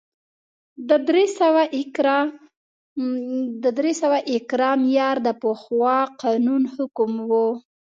[3.65, 7.31] د درې سوه ایکره معیار د پخوا قانون حکم و